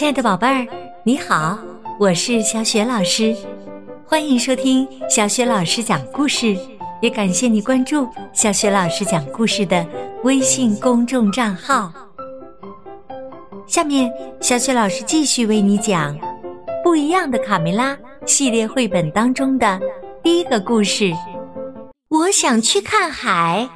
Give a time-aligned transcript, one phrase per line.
[0.00, 0.66] 亲爱的宝贝儿，
[1.04, 1.58] 你好，
[1.98, 3.36] 我是小雪老师，
[4.06, 6.56] 欢迎收听小雪老师讲故事，
[7.02, 9.86] 也感谢你关注小雪老师讲故事的
[10.24, 11.92] 微信公众账号。
[13.66, 14.10] 下面，
[14.40, 16.16] 小雪老师继续为你讲
[16.82, 17.94] 《不一样的卡梅拉》
[18.24, 19.78] 系列绘本当中的
[20.22, 21.12] 第一个故事：
[22.08, 23.68] 我想去看海。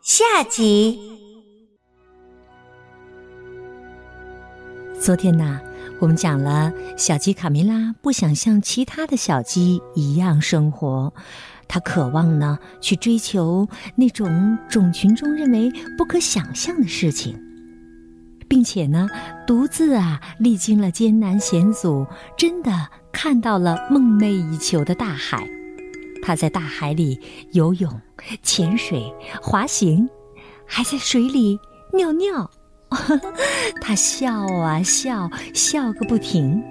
[0.00, 1.19] 下集。
[5.00, 5.58] 昨天呢，
[5.98, 11.10] 我们讲了小鸡卡梅拉不想像其他的小鸡一样生活，
[11.66, 17.34] 它渴望呢去追求那种种群中认为不可想象的事情，
[18.46, 19.08] 并且呢，
[19.46, 22.06] 独自啊历经了艰难险阻，
[22.36, 22.70] 真的
[23.10, 25.48] 看到了梦寐以求的大海。
[26.22, 27.18] 它在大海里
[27.52, 27.90] 游泳、
[28.42, 30.06] 潜水、滑行，
[30.66, 31.58] 还在水里
[31.94, 32.50] 尿尿。
[33.80, 36.62] 他笑啊笑，笑个不停。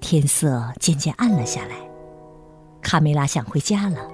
[0.00, 1.76] 天色渐渐暗了下来，
[2.82, 4.08] 卡梅拉想回家了，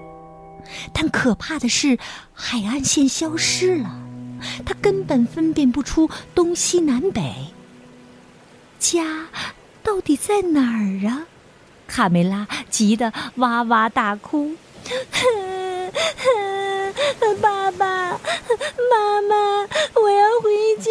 [0.93, 1.99] 但可怕的是，
[2.33, 4.01] 海岸线消失了，
[4.65, 7.49] 他根本分辨不出东西南北。
[8.79, 9.27] 家
[9.83, 11.27] 到底在哪儿啊？
[11.89, 14.55] 卡梅拉急得哇哇大哭。
[17.41, 18.11] 爸爸
[18.91, 19.37] 妈妈，
[19.95, 20.91] 我要回家，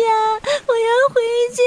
[0.68, 1.22] 我要回
[1.54, 1.62] 家！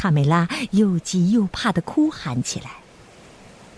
[0.00, 2.76] 卡梅拉又急又怕的哭喊起来，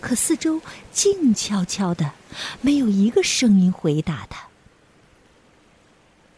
[0.00, 2.12] 可四周静悄悄的，
[2.60, 4.46] 没有一个声音回答他。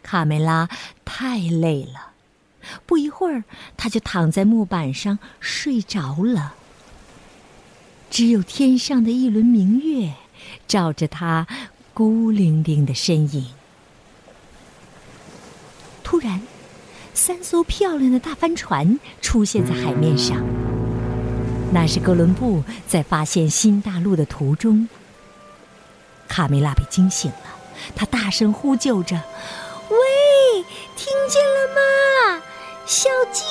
[0.01, 0.67] 卡梅拉
[1.05, 2.13] 太累了，
[2.87, 3.43] 不一会儿，
[3.77, 6.55] 他就躺在木板上睡着了。
[8.09, 10.15] 只有天上的一轮明月，
[10.67, 11.45] 照着他。
[11.93, 13.53] 孤零零的身影。
[16.03, 16.41] 突然，
[17.15, 20.37] 三艘漂亮的大帆船出现在海面上。
[21.71, 24.87] 那是哥伦布在发现新大陆的途中。
[26.27, 27.37] 卡梅拉被惊醒了，
[27.95, 29.15] 他大声呼救着
[29.89, 29.97] ：“喂，
[30.95, 31.79] 听见了吗？
[32.85, 33.45] 小鸡，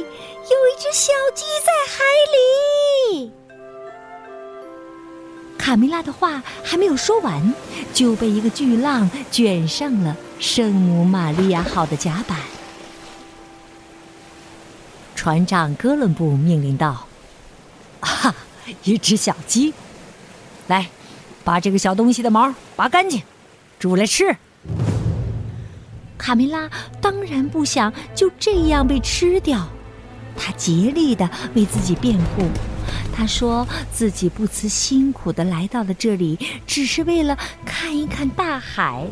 [0.00, 2.02] 有一只小鸡在海
[2.34, 2.36] 里！”
[5.56, 7.54] 卡梅拉的话还没有说完，
[7.94, 12.36] 就被一个巨浪卷上了圣母玛利亚号的甲板。
[15.24, 17.06] 船长哥伦布命令道
[18.00, 18.34] ：“啊，
[18.82, 19.72] 一只小鸡，
[20.66, 20.86] 来，
[21.42, 23.22] 把这个小东西的毛拔干净，
[23.78, 24.36] 煮来吃。”
[26.18, 26.68] 卡梅拉
[27.00, 29.66] 当然不想就这样被吃掉，
[30.36, 32.46] 他竭力的为自己辩护。
[33.16, 39.06] 他说自己不辞辛苦的来到了这里，只是为了看一看大海。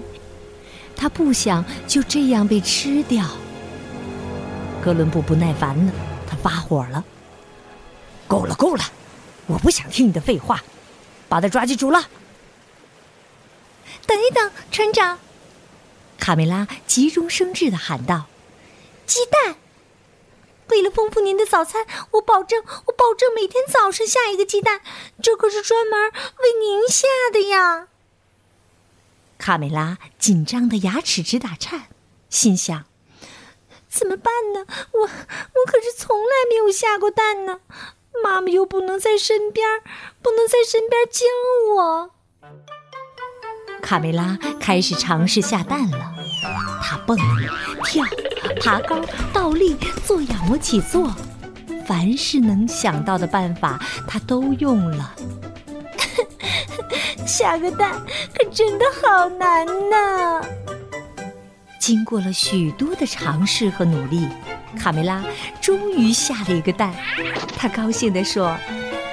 [0.94, 3.26] 他不想就这样被吃掉。
[4.82, 5.92] 哥伦布不耐烦了，
[6.28, 7.04] 他发火了
[8.26, 8.82] ：“够了，够了！
[9.46, 10.60] 我不想听你的废话，
[11.28, 12.08] 把他抓去煮了。”
[14.06, 15.20] 等一等，船长！
[16.18, 18.26] 卡梅拉急中生智的喊道
[19.06, 19.56] ：“鸡蛋！”
[20.70, 24.80] 为了丰富您的早餐，我保证，我保证每天早上下一个鸡蛋，
[25.22, 27.88] 这可是专门为您下的呀。
[29.38, 31.88] 卡梅拉紧张的牙齿直打颤，
[32.30, 32.84] 心想：
[33.92, 34.64] 怎么办呢？
[34.92, 35.06] 我我
[35.66, 37.60] 可是从来没有下过蛋呢，
[38.24, 39.68] 妈妈又不能在身边，
[40.22, 41.26] 不能在身边教
[41.76, 42.10] 我。
[43.82, 46.12] 卡梅拉开始尝试下蛋了，
[46.82, 47.18] 她蹦、
[47.84, 48.02] 跳、
[48.62, 48.98] 爬高、
[49.32, 49.76] 倒立、
[50.06, 51.14] 做仰卧起坐，
[51.86, 53.78] 凡是能想到的办法，
[54.08, 55.14] 她都用了。
[57.26, 58.02] 下个蛋
[58.34, 60.40] 可真的好难呐！
[61.82, 64.28] 经过了许多的尝试和努力，
[64.78, 65.20] 卡梅拉
[65.60, 66.94] 终于下了一个蛋。
[67.56, 68.50] 他高兴地说：“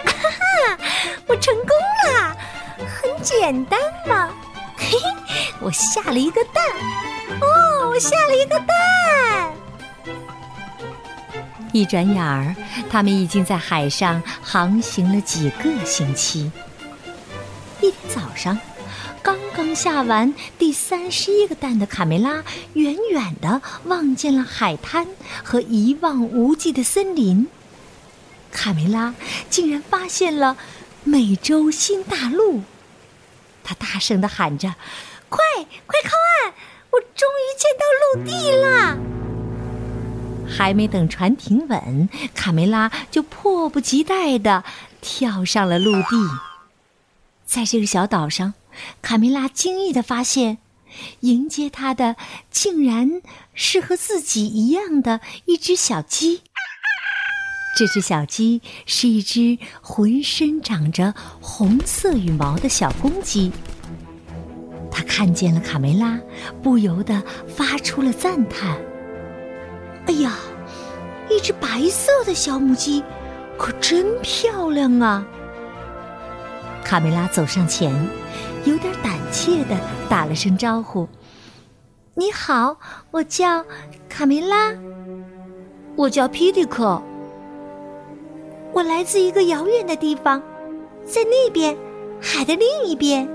[0.06, 0.78] 哈哈，
[1.26, 1.68] 我成功
[2.14, 2.38] 了，
[2.78, 4.30] 很简单嘛。”
[4.78, 6.64] 嘿嘿，我下了一个蛋，
[7.42, 9.52] 哦，我下了一个蛋。
[11.72, 12.56] 一转眼儿，
[12.88, 16.52] 他们已经在海上航行了几个星期。
[17.82, 18.56] 一天早上，
[19.22, 22.44] 刚刚下完第三十一个蛋的卡梅拉，
[22.74, 25.08] 远远的望见了海滩
[25.44, 27.48] 和一望无际的森林。
[28.52, 29.14] 卡梅拉
[29.50, 30.58] 竟然发现了
[31.04, 32.64] 美洲新大陆。
[33.64, 34.74] 他大声的喊着
[35.30, 35.40] ：“快
[35.86, 36.10] 快靠
[36.44, 36.54] 岸！
[36.92, 38.98] 我终于见到陆地了！”
[40.50, 44.64] 还没等船停稳，卡梅拉就迫不及待的
[45.00, 46.18] 跳上了陆地。
[47.46, 48.56] 在这个小岛上，
[49.02, 50.58] 卡梅拉惊异的发现，
[51.22, 52.16] 迎接他的
[52.50, 53.22] 竟然
[53.54, 56.42] 是和自己一样的一只小鸡。
[57.78, 63.52] 这只小鸡是一只浑身长着红色羽毛的小公鸡。
[64.92, 66.20] 它看见了卡梅拉，
[66.62, 68.78] 不由得发出了赞叹
[70.08, 70.36] ：“哎呀，
[71.30, 73.04] 一只白色的小母鸡，
[73.58, 75.26] 可真漂亮啊！”
[76.84, 77.94] 卡梅拉走上前，
[78.70, 79.76] 有点胆怯的
[80.08, 81.10] 打了声招呼
[82.14, 82.78] ：“你好，
[83.10, 83.66] 我叫
[84.08, 84.72] 卡梅拉。
[85.98, 87.02] ”“我叫皮迪克。
[88.72, 90.40] ”“我来自一个遥远的地方，
[91.04, 91.76] 在那边，
[92.22, 93.28] 海的另一边。”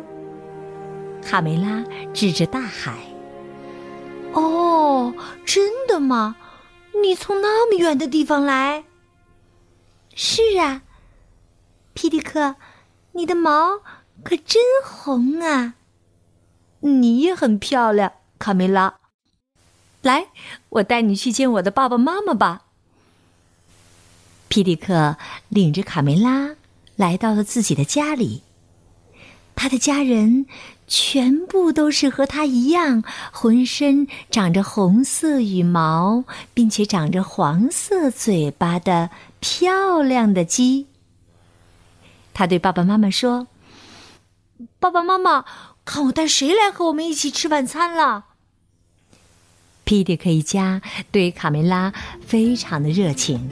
[1.21, 2.95] 卡梅拉指着大海。
[4.35, 5.13] “哦，
[5.45, 6.37] 真的吗？
[7.03, 8.85] 你从那么远的地方来
[10.15, 10.83] ？”“是啊，
[11.93, 12.55] 皮迪克。”
[13.17, 13.81] 你的毛
[14.23, 15.75] 可真红啊！
[16.81, 18.95] 你也很漂亮，卡梅拉。
[20.03, 20.27] 来，
[20.69, 22.67] 我带你去见我的爸爸妈妈吧。
[24.49, 25.17] 皮迪克
[25.49, 26.57] 领着卡梅拉
[26.97, 28.43] 来到了自己的家里，
[29.57, 30.47] 他的家人
[30.87, 33.03] 全部都是和他一样，
[33.33, 40.87] 浑身长着红色羽毛，并且长着黄色嘴巴的漂亮的鸡。
[42.35, 43.47] 他对爸爸妈妈说
[44.85, 45.47] ：“爸爸妈妈，
[45.87, 48.27] 看我带谁来和我们一起吃晚餐了。”
[49.85, 51.91] 皮迪克一家对卡梅拉
[52.27, 53.51] 非常的热情。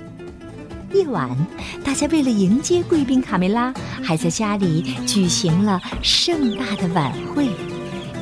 [0.93, 1.35] 夜晚，
[1.83, 3.73] 大家为了迎接贵宾卡梅拉，
[4.05, 7.49] 还在家里举行了盛大的晚会。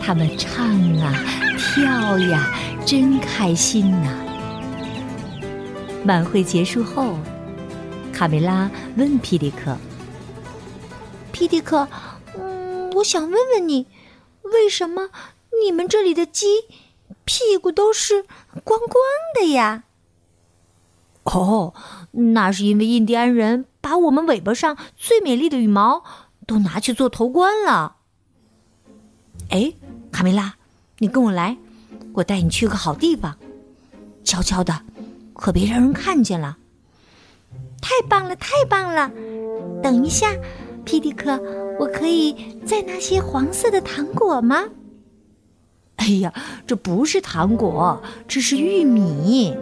[0.00, 0.68] 他们唱
[1.00, 1.12] 啊，
[1.58, 2.48] 跳呀，
[2.86, 4.08] 真开心呐！
[6.06, 7.18] 晚会结束后，
[8.12, 9.76] 卡梅拉问皮迪克。
[11.32, 11.88] 皮迪克，
[13.00, 13.86] 我想问问你，
[14.42, 15.10] 为什么
[15.62, 16.46] 你们这里的鸡
[17.24, 18.24] 屁股都是
[18.64, 18.94] 光光
[19.34, 19.84] 的呀？
[21.24, 21.74] 哦，
[22.12, 26.04] 那是因为印第安人把我们尾巴上最美丽的羽毛
[26.46, 27.96] 都拿去做头冠了。
[29.48, 29.72] 哎，
[30.12, 30.56] 卡梅拉，
[30.98, 31.56] 你跟我来，
[32.14, 33.38] 我带你去个好地方，
[34.24, 34.82] 悄悄的，
[35.34, 36.58] 可别让人看见了。
[37.80, 39.10] 太棒了，太棒了！
[39.82, 40.34] 等一下。
[40.82, 41.38] 皮迪克，
[41.80, 44.64] 我可以再拿些黄色的糖果吗？
[45.96, 46.30] 哎呀，
[46.66, 47.98] 这不是糖果，
[48.28, 49.56] 这是玉米。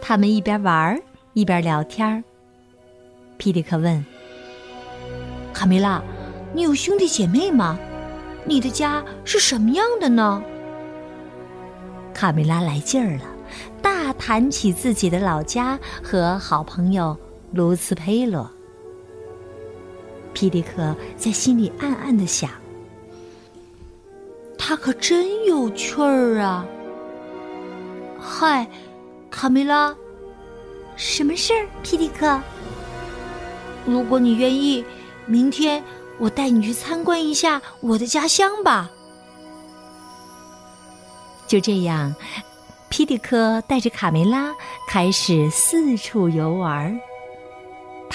[0.00, 0.98] 他们一边玩
[1.34, 2.24] 一边聊天
[3.36, 4.02] 皮迪克问
[5.52, 6.02] ：“卡梅拉，
[6.54, 7.78] 你有兄弟姐妹吗？
[8.46, 10.42] 你的家是什么样的呢？”
[12.14, 13.24] 卡梅拉来劲儿了，
[13.82, 17.14] 大谈起自己的老家和好朋友
[17.52, 18.50] 卢茨佩罗。
[20.36, 22.50] 皮迪克在心里暗暗的想
[24.58, 26.66] ：“他可真有趣儿啊！”
[28.20, 28.68] 嗨，
[29.30, 29.96] 卡梅拉，
[30.94, 31.66] 什么事儿？
[31.82, 32.38] 皮迪克，
[33.86, 34.84] 如果你愿意，
[35.24, 35.82] 明天
[36.18, 38.90] 我带你去参观一下我的家乡吧。
[41.46, 42.14] 就这样，
[42.90, 44.54] 皮迪克带着卡梅拉
[44.86, 47.00] 开始四处游玩。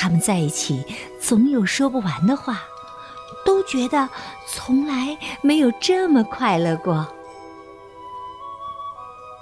[0.01, 0.83] 他们在一起
[1.21, 2.63] 总有说不完的话，
[3.45, 4.09] 都觉得
[4.47, 7.07] 从来没有这么快乐过。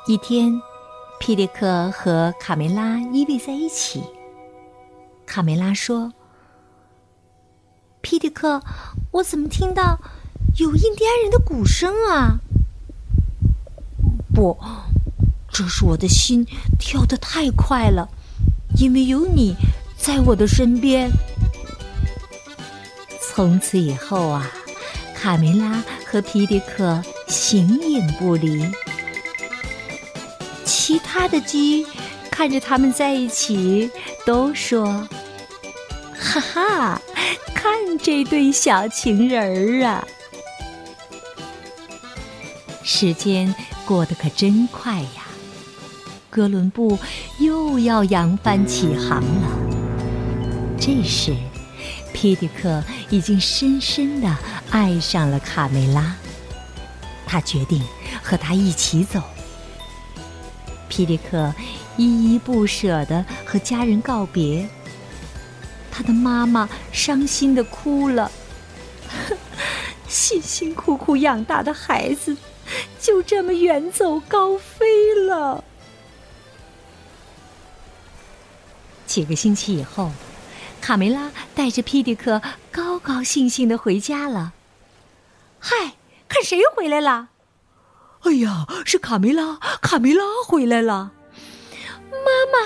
[0.05, 0.61] 一天，
[1.17, 4.03] 皮迪克和卡梅拉依偎在一起。
[5.25, 6.11] 卡梅拉说
[8.03, 8.61] ：“皮迪克，
[9.11, 9.97] 我怎么听到
[10.57, 12.41] 有印第安人的鼓声啊
[14.35, 14.57] ？”“不，
[15.47, 16.45] 这是我的心
[16.77, 18.09] 跳得太快了，
[18.75, 19.55] 因为有你。”
[20.09, 21.07] 在我的身边。
[23.21, 24.51] 从此以后啊，
[25.13, 28.65] 卡梅拉和皮迪克形影不离。
[30.65, 31.85] 其他的鸡
[32.31, 33.91] 看着他们在一起，
[34.25, 35.07] 都说
[36.17, 36.99] ：“哈哈，
[37.53, 40.03] 看这对小情人儿啊！”
[42.81, 43.53] 时间
[43.85, 45.27] 过得可真快呀，
[46.31, 46.97] 哥伦布
[47.37, 49.68] 又要扬帆起航了。
[50.81, 51.35] 这时，
[52.13, 54.37] 皮迪克已经深深的
[54.71, 56.15] 爱上了卡梅拉。
[57.27, 57.83] 他决定
[58.23, 59.21] 和她一起走。
[60.87, 61.53] 皮迪克
[61.97, 64.67] 依依不舍的和家人告别。
[65.91, 68.31] 他的妈妈伤心的哭了。
[70.07, 72.35] 辛辛苦苦养大的孩子，
[72.99, 75.63] 就这么远走高飞了。
[79.05, 80.09] 几个星期以后。
[80.81, 84.53] 卡梅拉带着皮迪克高高兴兴的回家了。
[85.59, 85.95] 嗨，
[86.27, 87.29] 看谁回来了？
[88.21, 89.57] 哎呀，是卡梅拉！
[89.81, 91.11] 卡梅拉回来了！
[92.11, 92.59] 妈妈，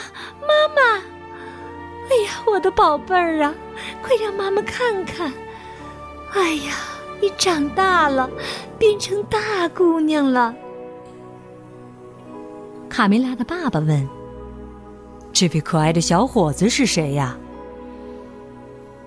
[0.48, 0.98] 妈妈！
[2.10, 3.53] 哎呀，我的宝贝儿啊，
[4.01, 5.32] 快让妈妈看看！
[6.34, 6.74] 哎呀，
[7.22, 8.29] 你长大了，
[8.79, 10.55] 变成大姑娘了。
[12.89, 14.08] 卡梅拉的爸爸问
[15.34, 17.38] ：“这位可爱的小伙子是谁呀？”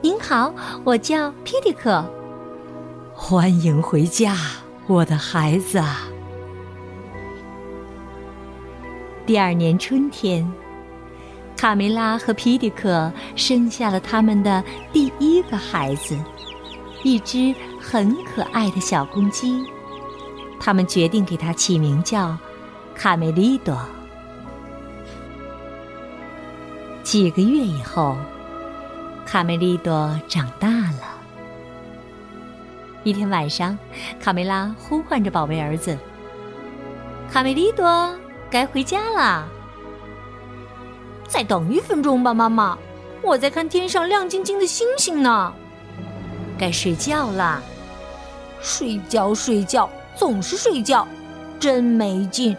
[0.02, 2.04] 您好，我叫皮迪克。
[3.14, 4.36] 欢迎回家，
[4.86, 5.82] 我的孩子。
[9.24, 10.46] 第二年春天，
[11.56, 14.62] 卡梅拉和皮迪克生下了他们的
[14.92, 16.14] 第一个孩子，
[17.02, 19.64] 一只很可爱的小公鸡。
[20.60, 22.36] 他们决定给它起名叫
[22.94, 23.74] 卡梅利多。
[27.02, 28.16] 几个月以后，
[29.26, 31.02] 卡梅利多长大了。
[33.02, 33.76] 一天晚上，
[34.20, 35.98] 卡梅拉呼唤着宝贝儿子
[37.30, 38.16] ：“卡梅利多。”
[38.48, 39.44] 该回家了，
[41.26, 42.78] 再等一分钟吧，妈妈，
[43.20, 45.52] 我在看天上亮晶晶的星星呢。
[46.56, 47.60] 该睡觉了，
[48.62, 51.06] 睡觉睡觉总是睡觉，
[51.58, 52.56] 真没劲。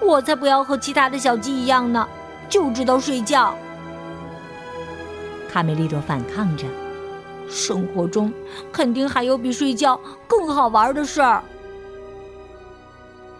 [0.00, 2.06] 我才不要和其他的小鸡一样呢，
[2.48, 3.54] 就知道睡觉。
[5.52, 6.66] 卡梅利多反抗着，
[7.46, 8.32] 生活中
[8.72, 11.44] 肯定还有比睡觉更好玩的事儿。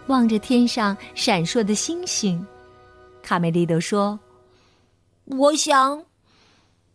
[0.09, 2.47] 望着天上闪烁的星星，
[3.23, 4.21] 卡梅利多说
[5.25, 6.05] ：“我想，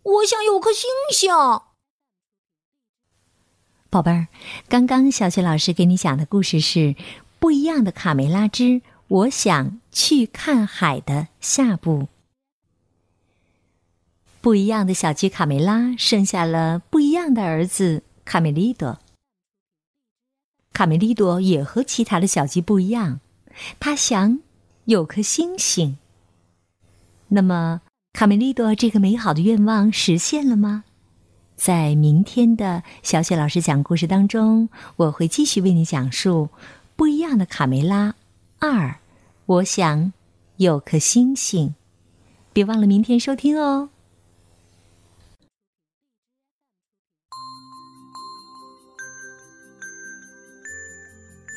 [0.03, 1.33] 我想有颗星星。”
[3.89, 4.27] 宝贝儿，
[4.69, 6.79] 刚刚小雪老师给你讲的故事是
[7.39, 12.07] 《不一样的卡梅拉之我想去看海》的下部。
[14.47, 18.97] 不一样的小鸡卡梅拉生下了不一样的儿子卡梅利多。
[20.71, 23.19] 卡梅利多也和其他的小鸡不一样，
[23.77, 24.39] 他想
[24.85, 25.97] 有颗星星。
[27.27, 27.81] 那么，
[28.13, 30.85] 卡梅利多这个美好的愿望实现了吗？
[31.57, 36.47] 在明天的小雪老师讲故事当中，我会继续为你讲述
[36.95, 38.15] 不一样的卡梅拉
[38.59, 38.95] 二。
[39.45, 40.13] 我想
[40.55, 41.75] 有颗星星，
[42.53, 43.89] 别忘了明天收听哦。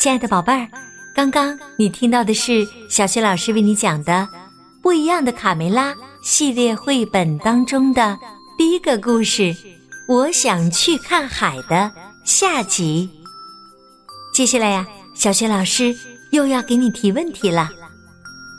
[0.01, 0.67] 亲爱的宝贝儿，
[1.15, 4.13] 刚刚你听到的是小雪老师为你讲的
[4.81, 5.93] 《不一样的卡梅拉》
[6.23, 8.19] 系列绘本当中的
[8.57, 9.43] 第一个故事
[10.09, 11.93] 《我想去看海》的
[12.25, 13.11] 下集。
[14.33, 15.95] 接下来呀，小雪老师
[16.31, 17.69] 又要给你提问题了。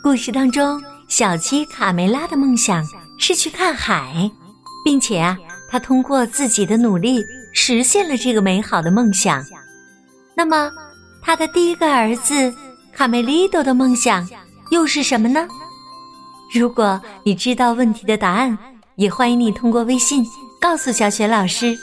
[0.04, 2.86] 故事当中，小鸡卡梅拉的梦想
[3.18, 4.30] 是去看海，
[4.86, 5.36] 并且啊，
[5.72, 7.20] 他通过自己的努力
[7.52, 9.44] 实现了这个美好的梦想。
[10.36, 10.72] 那么，
[11.22, 12.54] 他的第一个儿子
[12.94, 14.28] 卡梅利多的梦想
[14.72, 15.48] 又是什么呢？
[16.54, 18.58] 如果你知道问题的答案，
[18.96, 20.26] 也欢迎你通过微信
[20.60, 21.78] 告诉小雪老师。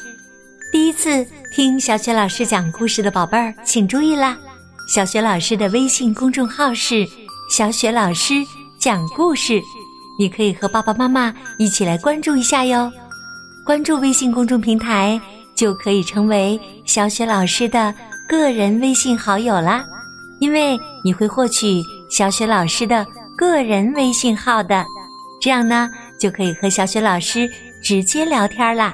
[0.71, 4.37] 第一次听小雪老师讲故事的宝贝儿，请注意啦！
[4.89, 7.07] 小雪老师的微信公众号是
[7.51, 8.35] “小雪老师
[8.79, 9.63] 讲故事”，
[10.19, 12.93] 你可以和爸爸妈妈一起来关注一下哟。
[13.65, 15.19] 关注微信公众平台，
[15.55, 17.95] 就可以成为小雪老师的。
[18.29, 19.85] 个人微信好友啦，
[20.39, 23.07] 因为你会获取小雪老师的
[23.37, 24.85] 个人微信号的，
[25.41, 25.89] 这样呢
[26.21, 27.49] 就可以和小雪老师
[27.83, 28.93] 直接聊天啦。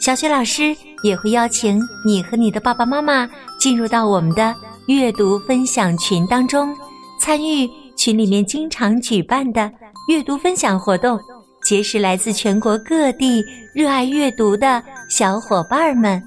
[0.00, 3.28] 小雪老师也会邀请你和你的爸爸妈妈
[3.58, 4.54] 进入到我们的
[4.86, 6.74] 阅读分享群当中，
[7.20, 9.70] 参与群里面经常举办的
[10.08, 11.20] 阅读分享活动，
[11.62, 13.44] 结识来自全国各地
[13.74, 16.22] 热爱阅读的小伙伴们。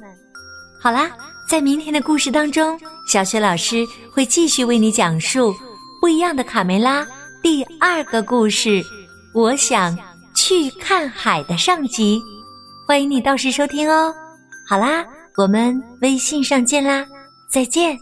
[0.80, 1.10] 好啦。
[1.48, 2.78] 在明天的故事当中，
[3.08, 5.56] 小雪老师会继续为你讲述
[6.02, 7.08] 不一样的卡梅拉
[7.42, 8.84] 第二个故事。
[9.34, 9.98] 我想
[10.36, 12.22] 去看海的上集，
[12.86, 14.14] 欢迎你到时收听哦。
[14.68, 15.06] 好啦，
[15.38, 17.08] 我们微信上见啦，
[17.50, 17.98] 再见。